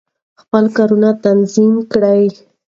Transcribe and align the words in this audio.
خپل 0.41 0.63
کارونه 0.77 1.09
تنظیم 1.25 1.73
کړئ. 1.91 2.23